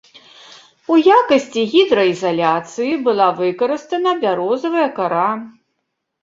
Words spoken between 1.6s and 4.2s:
гідраізаляцыі была выкарыстана